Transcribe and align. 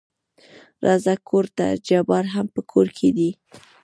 راځه 0.85 1.13
کورته 1.29 1.65
جبار 1.87 2.25
هم 2.35 2.47
په 2.55 2.61
کور 2.71 2.87
کې 2.97 3.09
دى. 3.17 3.31